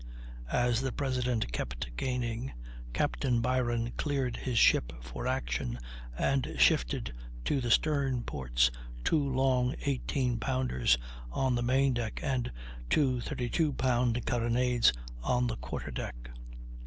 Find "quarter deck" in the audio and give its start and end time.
15.57-16.31